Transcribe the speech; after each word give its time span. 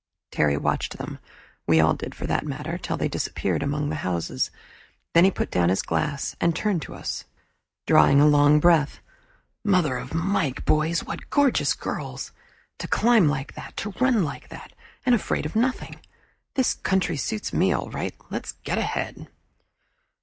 Terry 0.31 0.57
watched 0.57 0.97
them, 0.97 1.19
we 1.67 1.79
all 1.79 1.93
did 1.93 2.15
for 2.15 2.25
that 2.25 2.43
matter, 2.43 2.79
till 2.79 2.97
they 2.97 3.07
disappeared 3.07 3.61
among 3.61 3.89
the 3.89 3.97
houses. 3.97 4.49
Then 5.13 5.25
he 5.25 5.29
put 5.29 5.51
down 5.51 5.69
his 5.69 5.83
glass 5.83 6.35
and 6.41 6.55
turned 6.55 6.81
to 6.81 6.95
us, 6.95 7.25
drawing 7.85 8.19
a 8.19 8.25
long 8.25 8.59
breath. 8.59 8.99
"Mother 9.63 9.97
of 9.97 10.11
Mike, 10.15 10.65
boys 10.65 11.03
what 11.03 11.29
Gorgeous 11.29 11.75
Girls! 11.75 12.31
To 12.79 12.87
climb 12.87 13.29
like 13.29 13.53
that! 13.53 13.77
to 13.77 13.91
run 13.99 14.23
like 14.23 14.47
that! 14.49 14.73
and 15.05 15.13
afraid 15.13 15.45
of 15.45 15.55
nothing. 15.55 15.99
This 16.55 16.73
country 16.73 17.15
suits 17.15 17.53
me 17.53 17.71
all 17.71 17.91
right. 17.91 18.15
Let's 18.31 18.53
get 18.63 18.79
ahead." 18.79 19.27